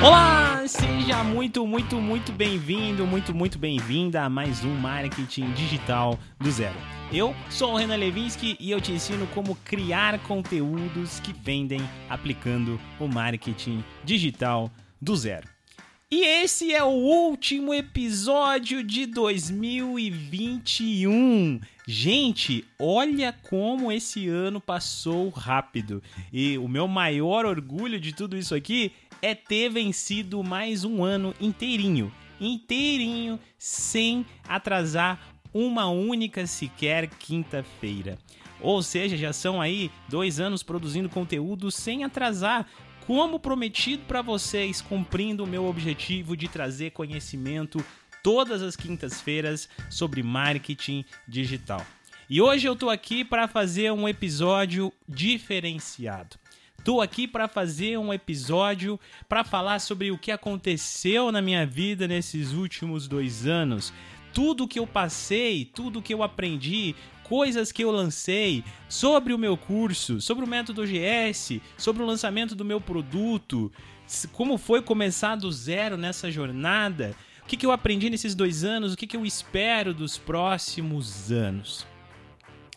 [0.00, 6.48] Olá, seja muito, muito, muito bem-vindo, muito, muito bem-vinda a mais um Marketing Digital do
[6.52, 6.76] Zero.
[7.12, 12.78] Eu sou o Renan Levinsky e eu te ensino como criar conteúdos que vendem aplicando
[13.00, 15.48] o marketing digital do zero.
[16.10, 21.60] E esse é o último episódio de 2021.
[21.86, 26.02] Gente, olha como esse ano passou rápido.
[26.32, 31.34] E o meu maior orgulho de tudo isso aqui é ter vencido mais um ano
[31.38, 32.10] inteirinho.
[32.40, 35.20] Inteirinho, sem atrasar
[35.52, 38.16] uma única sequer quinta-feira.
[38.62, 42.66] Ou seja, já são aí dois anos produzindo conteúdo sem atrasar,
[43.08, 47.82] como prometido para vocês, cumprindo o meu objetivo de trazer conhecimento
[48.22, 51.86] todas as quintas-feiras sobre marketing digital.
[52.28, 56.36] E hoje eu tô aqui para fazer um episódio diferenciado.
[56.84, 62.06] Tô aqui para fazer um episódio para falar sobre o que aconteceu na minha vida
[62.06, 63.90] nesses últimos dois anos,
[64.32, 69.56] tudo que eu passei, tudo que eu aprendi, coisas que eu lancei, sobre o meu
[69.56, 73.70] curso, sobre o método GS, sobre o lançamento do meu produto,
[74.32, 78.92] como foi começar do zero nessa jornada, o que, que eu aprendi nesses dois anos,
[78.92, 81.86] o que, que eu espero dos próximos anos.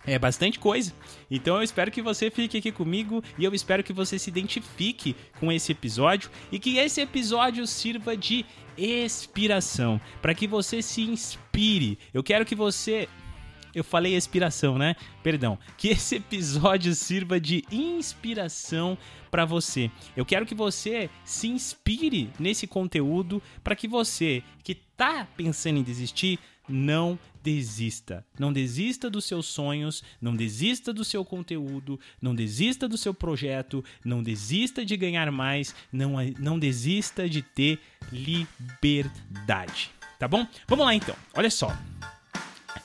[0.05, 0.93] É bastante coisa.
[1.29, 5.15] Então eu espero que você fique aqui comigo e eu espero que você se identifique
[5.39, 8.45] com esse episódio e que esse episódio sirva de
[8.77, 11.99] inspiração, para que você se inspire.
[12.13, 13.07] Eu quero que você
[13.73, 14.95] eu falei inspiração, né?
[15.23, 15.57] Perdão.
[15.77, 18.97] Que esse episódio sirva de inspiração
[19.29, 19.89] para você.
[20.15, 25.83] Eu quero que você se inspire nesse conteúdo para que você que tá pensando em
[25.83, 28.25] desistir não desista.
[28.37, 33.83] Não desista dos seus sonhos, não desista do seu conteúdo, não desista do seu projeto,
[34.03, 37.79] não desista de ganhar mais, não, não desista de ter
[38.11, 39.91] liberdade.
[40.19, 40.45] Tá bom?
[40.67, 41.15] Vamos lá então.
[41.33, 41.75] Olha só.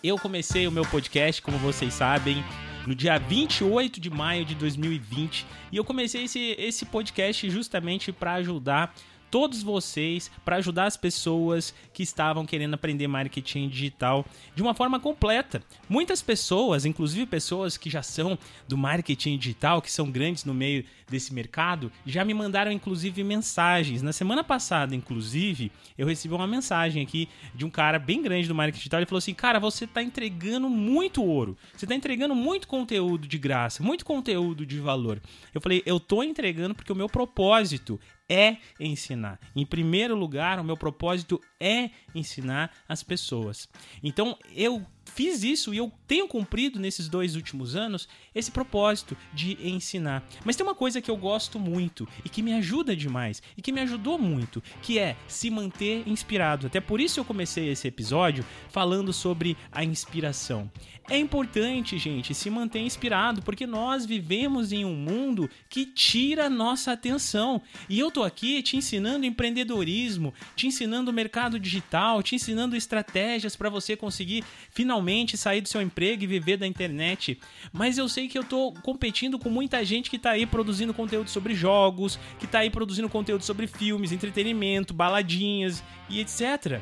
[0.03, 2.43] Eu comecei o meu podcast, como vocês sabem,
[2.87, 8.35] no dia 28 de maio de 2020 e eu comecei esse, esse podcast justamente para
[8.35, 8.95] ajudar
[9.31, 14.99] todos vocês para ajudar as pessoas que estavam querendo aprender marketing digital de uma forma
[15.01, 15.63] completa.
[15.89, 18.39] Muitas pessoas, inclusive pessoas que já são
[18.69, 24.03] do marketing digital, que são grandes no meio desse mercado, já me mandaram inclusive mensagens.
[24.03, 28.55] Na semana passada, inclusive, eu recebi uma mensagem aqui de um cara bem grande do
[28.55, 29.01] marketing digital.
[29.01, 33.39] Ele falou assim: Cara, você está entregando muito ouro, você está entregando muito conteúdo de
[33.39, 35.21] graça, muito conteúdo de valor.
[35.55, 39.39] Eu falei: Eu estou entregando porque o meu propósito é ensinar.
[39.55, 43.69] Em primeiro lugar, o meu propósito é ensinar as pessoas.
[44.03, 44.85] Então, eu
[45.17, 50.23] fiz isso e eu tenho cumprido nesses dois últimos anos esse propósito de ensinar.
[50.45, 53.73] Mas tem uma coisa que eu gosto muito e que me ajuda demais e que
[53.73, 56.67] me ajudou muito, que é se manter inspirado.
[56.67, 60.71] Até por isso eu comecei esse episódio falando sobre a inspiração.
[61.09, 66.93] É importante, gente, se manter inspirado, porque nós vivemos em um mundo que tira nossa
[66.93, 67.63] atenção.
[67.89, 73.71] E eu tô aqui te ensinando empreendedorismo, te ensinando mercado digital, te ensinando estratégias para
[73.71, 75.06] você conseguir finalmente
[75.37, 77.39] sair do seu emprego e viver da internet.
[77.73, 81.31] Mas eu sei que eu tô competindo com muita gente que tá aí produzindo conteúdo
[81.31, 86.81] sobre jogos, que tá aí produzindo conteúdo sobre filmes, entretenimento, baladinhas e etc.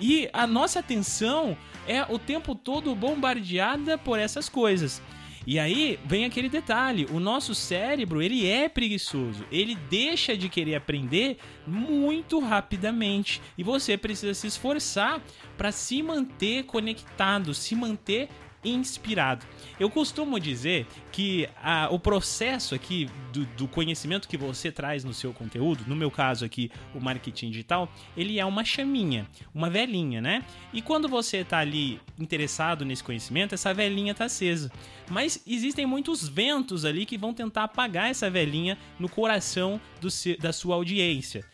[0.00, 1.56] E a nossa atenção
[1.86, 5.00] é o tempo todo bombardeada por essas coisas.
[5.46, 10.76] E aí vem aquele detalhe, o nosso cérebro, ele é preguiçoso, ele deixa de querer
[10.76, 13.42] aprender muito rapidamente.
[13.58, 15.20] E você precisa se esforçar
[15.56, 18.28] para se manter conectado, se manter
[18.64, 19.44] inspirado.
[19.78, 25.12] Eu costumo dizer que a, o processo aqui do, do, conhecimento que você traz no
[25.12, 30.20] seu conteúdo, no meu caso aqui, o marketing digital, ele é uma chaminha, uma velhinha,
[30.20, 30.44] né?
[30.72, 34.70] E quando você está ali interessado nesse conhecimento, essa velhinha está acesa.
[35.10, 40.08] Mas existem muitos ventos ali que vão tentar apagar essa velhinha no coração do,
[40.40, 41.44] da sua audiência.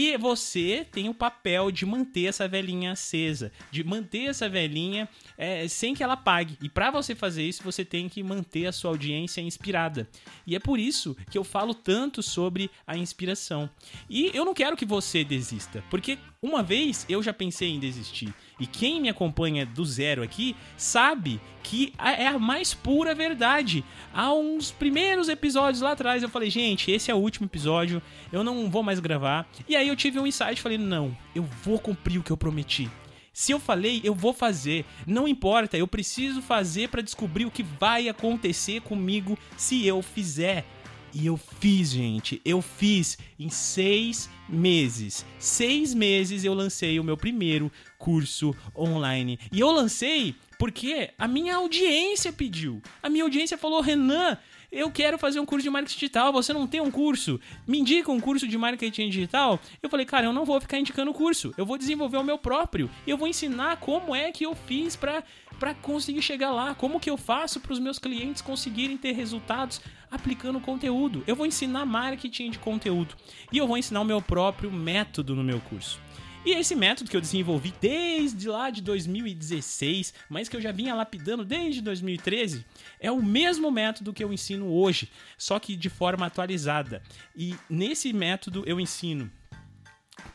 [0.00, 5.66] E você tem o papel de manter essa velhinha acesa, de manter essa velhinha é,
[5.66, 6.56] sem que ela pague.
[6.62, 10.08] E para você fazer isso, você tem que manter a sua audiência inspirada.
[10.46, 13.68] E é por isso que eu falo tanto sobre a inspiração.
[14.08, 18.32] E eu não quero que você desista, porque uma vez eu já pensei em desistir.
[18.58, 23.84] E quem me acompanha do zero aqui sabe que é a mais pura verdade.
[24.12, 28.02] Há uns primeiros episódios lá atrás eu falei, gente, esse é o último episódio,
[28.32, 29.46] eu não vou mais gravar.
[29.68, 32.90] E aí eu tive um insight, falei, não, eu vou cumprir o que eu prometi.
[33.38, 34.84] Se eu falei, eu vou fazer.
[35.06, 40.64] Não importa, eu preciso fazer para descobrir o que vai acontecer comigo se eu fizer.
[41.12, 42.40] E eu fiz, gente.
[42.44, 45.24] Eu fiz em seis meses.
[45.38, 49.38] Seis meses eu lancei o meu primeiro curso online.
[49.50, 52.82] E eu lancei porque a minha audiência pediu.
[53.02, 54.36] A minha audiência falou: Renan,
[54.70, 57.40] eu quero fazer um curso de marketing digital, você não tem um curso?
[57.66, 59.58] Me indica um curso de marketing digital?
[59.82, 62.90] Eu falei, cara, eu não vou ficar indicando curso, eu vou desenvolver o meu próprio.
[63.06, 65.22] E eu vou ensinar como é que eu fiz para
[65.58, 69.80] para conseguir chegar lá, como que eu faço para os meus clientes conseguirem ter resultados
[70.08, 71.24] aplicando conteúdo.
[71.26, 73.16] Eu vou ensinar marketing de conteúdo
[73.52, 76.00] e eu vou ensinar o meu próprio método no meu curso.
[76.44, 80.94] E esse método que eu desenvolvi desde lá de 2016, mas que eu já vinha
[80.94, 82.64] lapidando desde 2013,
[83.00, 87.02] é o mesmo método que eu ensino hoje, só que de forma atualizada.
[87.36, 89.30] E nesse método eu ensino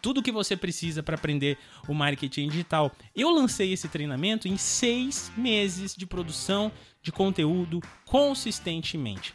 [0.01, 1.57] tudo o que você precisa para aprender
[1.87, 2.91] o marketing digital.
[3.15, 6.71] Eu lancei esse treinamento em seis meses de produção
[7.01, 9.33] de conteúdo consistentemente.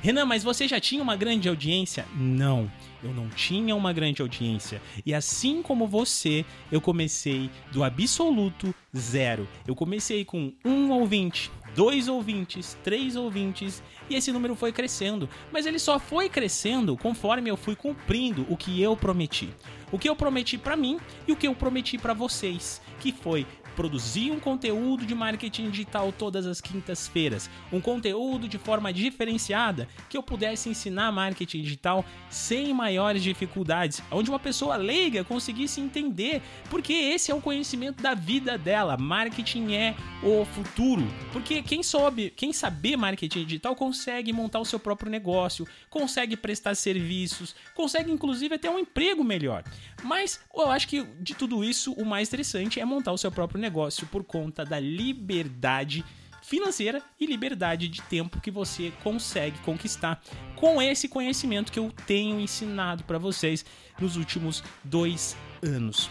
[0.00, 2.06] Renan, mas você já tinha uma grande audiência?
[2.14, 2.70] Não,
[3.02, 4.80] eu não tinha uma grande audiência.
[5.04, 9.48] E assim como você, eu comecei do absoluto zero.
[9.66, 15.28] Eu comecei com um ouvinte, dois ouvintes, três ouvintes, e esse número foi crescendo.
[15.52, 19.50] Mas ele só foi crescendo conforme eu fui cumprindo o que eu prometi.
[19.90, 23.46] O que eu prometi para mim e o que eu prometi para vocês, que foi
[23.78, 30.16] produzir um conteúdo de marketing digital todas as quintas-feiras, um conteúdo de forma diferenciada que
[30.16, 36.92] eu pudesse ensinar marketing digital sem maiores dificuldades, onde uma pessoa leiga conseguisse entender, porque
[36.92, 38.96] esse é o conhecimento da vida dela.
[38.96, 44.80] Marketing é o futuro, porque quem soube, quem saber marketing digital consegue montar o seu
[44.80, 49.62] próprio negócio, consegue prestar serviços, consegue inclusive ter um emprego melhor.
[50.02, 53.60] Mas eu acho que de tudo isso o mais interessante é montar o seu próprio
[53.60, 56.02] negócio negócio por conta da liberdade
[56.40, 60.22] financeira e liberdade de tempo que você consegue conquistar
[60.56, 63.66] com esse conhecimento que eu tenho ensinado para vocês
[64.00, 66.10] nos últimos dois anos.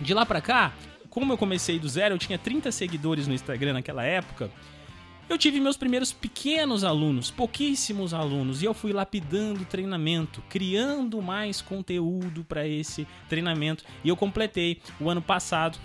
[0.00, 0.72] De lá para cá,
[1.08, 4.50] como eu comecei do zero, eu tinha 30 seguidores no Instagram naquela época.
[5.28, 11.22] Eu tive meus primeiros pequenos alunos, pouquíssimos alunos, e eu fui lapidando o treinamento, criando
[11.22, 13.84] mais conteúdo para esse treinamento.
[14.02, 15.78] E eu completei o ano passado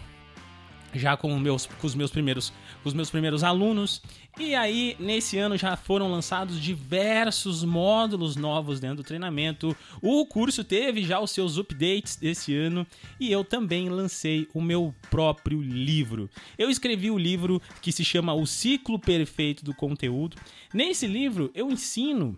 [0.93, 4.01] já com, meus, com os meus primeiros com os meus primeiros alunos.
[4.37, 9.75] E aí nesse ano já foram lançados diversos módulos novos dentro do treinamento.
[10.01, 12.85] O curso teve já os seus updates esse ano
[13.19, 16.29] e eu também lancei o meu próprio livro.
[16.57, 20.35] Eu escrevi o livro que se chama o ciclo perfeito do conteúdo.
[20.73, 22.35] Nesse livro eu ensino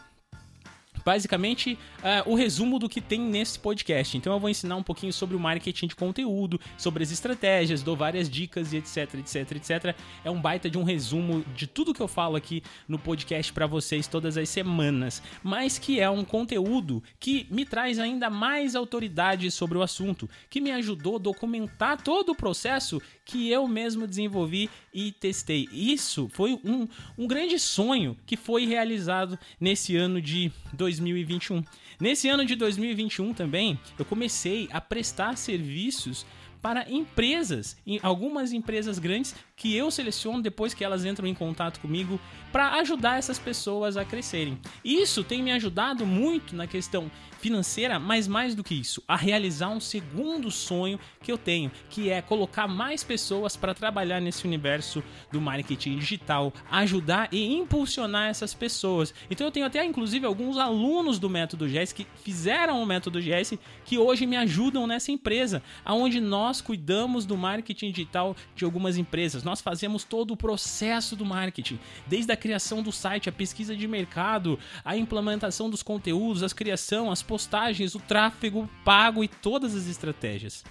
[1.05, 4.17] basicamente uh, o resumo do que tem nesse podcast.
[4.17, 7.95] Então eu vou ensinar um pouquinho sobre o marketing de conteúdo, sobre as estratégias, dou
[7.95, 9.95] várias dicas e etc, etc, etc.
[10.23, 13.67] É um baita de um resumo de tudo que eu falo aqui no podcast para
[13.67, 19.51] vocês todas as semanas, mas que é um conteúdo que me traz ainda mais autoridade
[19.51, 24.69] sobre o assunto, que me ajudou a documentar todo o processo que eu mesmo desenvolvi
[24.93, 25.67] e testei.
[25.71, 26.87] Isso foi um,
[27.17, 31.63] um grande sonho que foi realizado nesse ano de 2021.
[31.99, 36.25] Nesse ano de 2021 também, eu comecei a prestar serviços
[36.65, 42.19] para empresas, algumas empresas grandes que eu seleciono depois que elas entram em contato comigo
[42.51, 44.57] para ajudar essas pessoas a crescerem.
[44.83, 49.69] Isso tem me ajudado muito na questão financeira, mas mais do que isso, a realizar
[49.69, 55.03] um segundo sonho que eu tenho, que é colocar mais pessoas para trabalhar nesse universo
[55.31, 59.13] do marketing digital, ajudar e impulsionar essas pessoas.
[59.29, 63.59] Então eu tenho até inclusive alguns alunos do método GES que fizeram o método GES
[63.83, 69.43] que hoje me ajudam nessa empresa, aonde nós cuidamos do marketing digital de algumas empresas.
[69.43, 73.87] Nós fazemos todo o processo do marketing, desde a criação do site, a pesquisa de
[73.87, 79.87] mercado, a implementação dos conteúdos, a criação, as postagens, o tráfego pago e todas as
[79.87, 80.63] estratégias.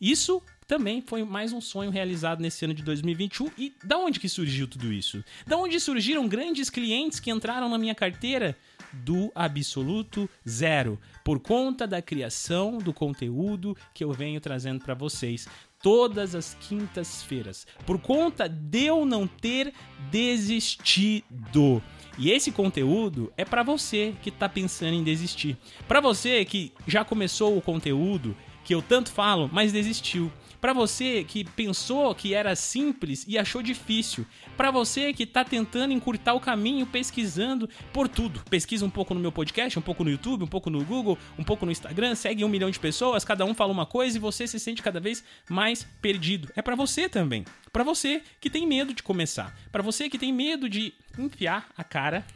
[0.00, 3.50] Isso também foi mais um sonho realizado nesse ano de 2021.
[3.56, 5.24] E da onde que surgiu tudo isso?
[5.46, 8.56] Da onde surgiram grandes clientes que entraram na minha carteira?
[8.92, 15.46] Do absoluto zero, por conta da criação do conteúdo que eu venho trazendo para vocês
[15.82, 19.72] todas as quintas-feiras, por conta de eu não ter
[20.10, 21.82] desistido.
[22.18, 25.56] E esse conteúdo é para você que está pensando em desistir.
[25.86, 30.32] Para você que já começou o conteúdo que eu tanto falo, mas desistiu.
[30.66, 34.26] Para você que pensou que era simples e achou difícil.
[34.56, 38.42] Para você que está tentando encurtar o caminho pesquisando por tudo.
[38.50, 41.44] Pesquisa um pouco no meu podcast, um pouco no YouTube, um pouco no Google, um
[41.44, 44.44] pouco no Instagram, segue um milhão de pessoas, cada um fala uma coisa e você
[44.44, 46.50] se sente cada vez mais perdido.
[46.56, 47.44] É para você também.
[47.72, 49.56] Para você que tem medo de começar.
[49.70, 52.26] Para você que tem medo de enfiar a cara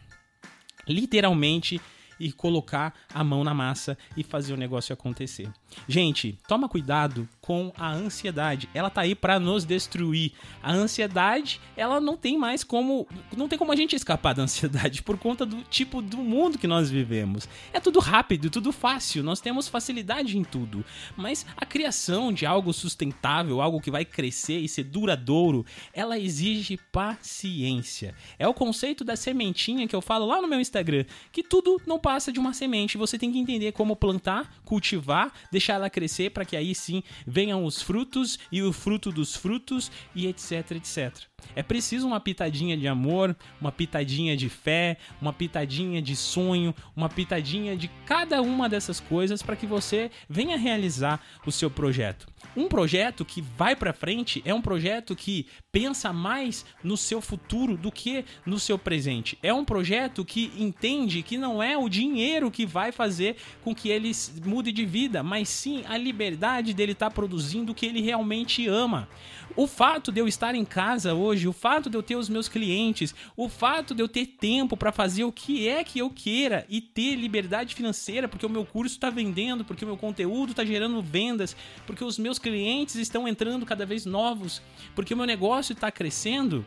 [0.86, 1.80] literalmente
[2.20, 5.50] e colocar a mão na massa e fazer o negócio acontecer.
[5.88, 8.68] Gente, toma cuidado com a ansiedade.
[8.74, 10.32] Ela tá aí para nos destruir.
[10.62, 15.02] A ansiedade, ela não tem mais como, não tem como a gente escapar da ansiedade
[15.02, 17.48] por conta do tipo do mundo que nós vivemos.
[17.72, 20.84] É tudo rápido, tudo fácil, nós temos facilidade em tudo.
[21.16, 26.78] Mas a criação de algo sustentável, algo que vai crescer e ser duradouro, ela exige
[26.92, 28.14] paciência.
[28.38, 31.98] É o conceito da sementinha que eu falo lá no meu Instagram, que tudo não
[31.98, 32.98] passa de uma semente.
[32.98, 37.64] Você tem que entender como plantar, cultivar, deixar ela crescer para que aí sim venham
[37.64, 41.29] os frutos e o fruto dos frutos e etc, etc.
[41.54, 47.08] É preciso uma pitadinha de amor, uma pitadinha de fé, uma pitadinha de sonho, uma
[47.08, 52.26] pitadinha de cada uma dessas coisas para que você venha realizar o seu projeto.
[52.56, 57.76] Um projeto que vai para frente é um projeto que pensa mais no seu futuro
[57.76, 59.38] do que no seu presente.
[59.42, 63.88] É um projeto que entende que não é o dinheiro que vai fazer com que
[63.88, 64.10] ele
[64.44, 68.66] mude de vida, mas sim a liberdade dele estar tá produzindo o que ele realmente
[68.66, 69.08] ama.
[69.56, 72.48] O fato de eu estar em casa hoje, o fato de eu ter os meus
[72.48, 76.66] clientes, o fato de eu ter tempo para fazer o que é que eu queira
[76.68, 80.64] e ter liberdade financeira, porque o meu curso está vendendo, porque o meu conteúdo está
[80.64, 81.56] gerando vendas,
[81.86, 84.60] porque os meus clientes estão entrando cada vez novos,
[84.94, 86.64] porque o meu negócio está crescendo,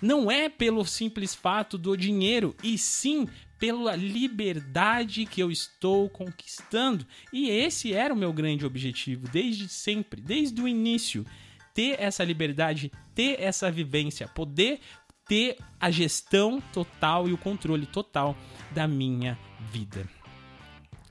[0.00, 3.28] não é pelo simples fato do dinheiro, e sim
[3.58, 7.06] pela liberdade que eu estou conquistando.
[7.32, 11.24] E esse era o meu grande objetivo desde sempre, desde o início
[11.72, 14.80] ter essa liberdade, ter essa vivência, poder
[15.26, 18.36] ter a gestão total e o controle total
[18.70, 19.38] da minha
[19.70, 20.06] vida.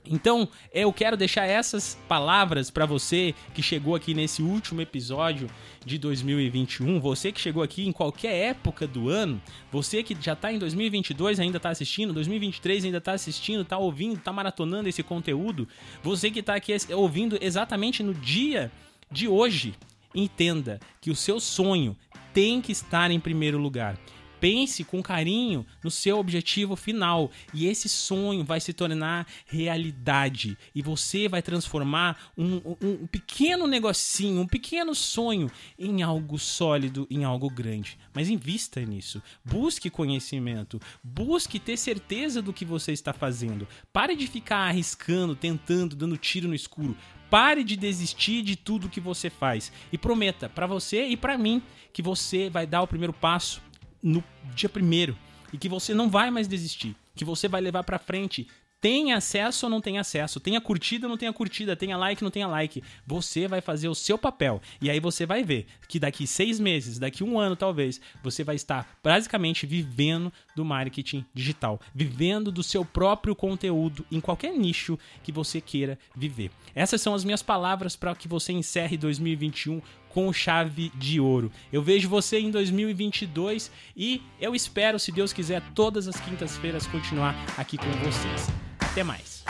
[0.06, 5.48] Então, eu quero deixar essas palavras para você que chegou aqui nesse último episódio
[5.86, 9.42] de 2021, você que chegou aqui em qualquer época do ano,
[9.72, 14.20] você que já tá em 2022 ainda tá assistindo, 2023 ainda tá assistindo, tá ouvindo,
[14.20, 15.68] tá maratonando esse conteúdo,
[16.02, 18.72] você que tá aqui ouvindo exatamente no dia
[19.12, 19.76] de hoje,
[20.14, 21.96] Entenda que o seu sonho
[22.34, 23.98] tem que estar em primeiro lugar.
[24.42, 30.82] Pense com carinho no seu objetivo final e esse sonho vai se tornar realidade e
[30.82, 37.24] você vai transformar um, um, um, pequeno negocinho, um pequeno sonho em algo sólido, em
[37.24, 38.00] algo grande.
[38.16, 43.68] Mas invista nisso, busque conhecimento, busque ter certeza do que você está fazendo.
[43.94, 46.98] Pare de ficar arriscando, tentando, dando tiro no escuro.
[47.32, 49.72] Pare de desistir de tudo que você faz.
[49.90, 53.62] E prometa para você e para mim que você vai dar o primeiro passo
[54.04, 54.22] no
[54.54, 55.18] dia primeiro.
[55.54, 58.50] E que você não vai mais desistir, que você vai levar para frente
[58.82, 62.26] tem acesso ou não tem acesso, tenha curtida ou não tenha curtida, tenha like ou
[62.26, 62.84] não tenha like.
[63.06, 64.60] Você vai fazer o seu papel.
[64.82, 68.56] E aí você vai ver que daqui seis meses, daqui um ano talvez, você vai
[68.56, 75.32] estar basicamente vivendo do marketing digital, vivendo do seu próprio conteúdo em qualquer nicho que
[75.32, 76.50] você queira viver.
[76.74, 81.52] Essas são as minhas palavras para que você encerre 2021 com chave de ouro.
[81.72, 87.36] Eu vejo você em 2022 e eu espero, se Deus quiser, todas as quintas-feiras continuar
[87.58, 88.71] aqui com vocês.
[88.92, 89.46] Até mais.